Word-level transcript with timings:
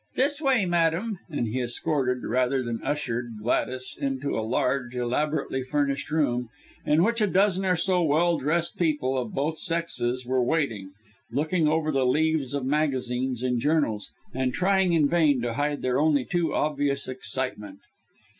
This 0.15 0.41
way, 0.41 0.65
madam!" 0.65 1.19
and 1.29 1.47
he 1.47 1.61
escorted, 1.61 2.23
rather 2.23 2.63
than 2.63 2.81
ushered, 2.83 3.35
Gladys 3.39 3.95
into 3.95 4.31
a 4.35 4.41
large, 4.41 4.95
elaborately 4.95 5.61
furnished 5.61 6.09
room, 6.09 6.49
in 6.87 7.03
which 7.03 7.21
a 7.21 7.27
dozen 7.27 7.65
or 7.65 7.75
so 7.75 8.01
well 8.01 8.39
dressed 8.39 8.79
people 8.79 9.15
of 9.15 9.35
both 9.35 9.59
sexes 9.59 10.25
were 10.25 10.41
waiting, 10.43 10.89
looking 11.31 11.67
over 11.67 11.91
the 11.91 12.07
leaves 12.07 12.55
of 12.55 12.65
magazines 12.65 13.43
and 13.43 13.61
journals, 13.61 14.09
and 14.33 14.55
trying 14.55 14.93
in 14.93 15.07
vain 15.07 15.39
to 15.43 15.53
hide 15.53 15.83
their 15.83 15.99
only 15.99 16.25
too 16.25 16.51
obvious 16.51 17.07
excitement. 17.07 17.77